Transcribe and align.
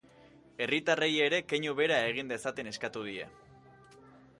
Herritarrei 0.65 1.11
ere 1.27 1.41
keinu 1.51 1.77
bera 1.83 2.01
egin 2.09 2.35
dezaten 2.35 2.75
eskatu 2.77 3.09
die. 3.11 3.33